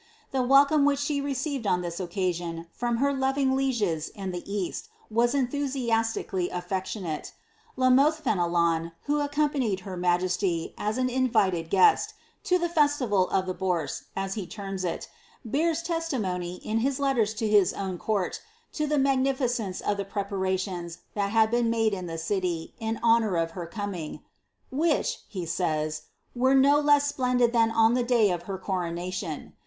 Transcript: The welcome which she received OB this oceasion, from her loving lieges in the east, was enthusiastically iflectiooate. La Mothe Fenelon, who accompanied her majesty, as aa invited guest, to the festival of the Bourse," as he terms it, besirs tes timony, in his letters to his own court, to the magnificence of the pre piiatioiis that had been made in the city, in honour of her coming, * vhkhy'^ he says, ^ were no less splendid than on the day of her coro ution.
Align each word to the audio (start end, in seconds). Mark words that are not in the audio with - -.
The 0.31 0.41
welcome 0.41 0.83
which 0.83 0.97
she 0.97 1.21
received 1.21 1.67
OB 1.67 1.83
this 1.83 1.99
oceasion, 2.01 2.65
from 2.73 2.97
her 2.97 3.13
loving 3.13 3.55
lieges 3.55 4.09
in 4.09 4.31
the 4.31 4.41
east, 4.51 4.89
was 5.11 5.35
enthusiastically 5.35 6.49
iflectiooate. 6.49 7.33
La 7.77 7.91
Mothe 7.91 8.15
Fenelon, 8.15 8.93
who 9.03 9.19
accompanied 9.19 9.81
her 9.81 9.95
majesty, 9.95 10.73
as 10.75 10.97
aa 10.97 11.01
invited 11.01 11.69
guest, 11.69 12.15
to 12.45 12.57
the 12.57 12.67
festival 12.67 13.29
of 13.29 13.45
the 13.45 13.53
Bourse," 13.53 14.05
as 14.15 14.33
he 14.33 14.47
terms 14.47 14.83
it, 14.83 15.07
besirs 15.47 15.83
tes 15.83 16.09
timony, 16.09 16.59
in 16.63 16.79
his 16.79 16.99
letters 16.99 17.35
to 17.35 17.47
his 17.47 17.71
own 17.73 17.99
court, 17.99 18.41
to 18.73 18.87
the 18.87 18.97
magnificence 18.97 19.79
of 19.81 19.97
the 19.97 20.03
pre 20.03 20.23
piiatioiis 20.23 20.97
that 21.13 21.29
had 21.29 21.51
been 21.51 21.69
made 21.69 21.93
in 21.93 22.07
the 22.07 22.17
city, 22.17 22.73
in 22.79 22.99
honour 23.03 23.35
of 23.37 23.51
her 23.51 23.67
coming, 23.67 24.21
* 24.45 24.73
vhkhy'^ 24.73 25.17
he 25.27 25.45
says, 25.45 25.99
^ 25.99 26.03
were 26.41 26.55
no 26.55 26.79
less 26.79 27.05
splendid 27.07 27.53
than 27.53 27.69
on 27.69 27.93
the 27.93 28.01
day 28.03 28.31
of 28.31 28.41
her 28.49 28.57
coro 28.57 28.91
ution. 28.91 29.53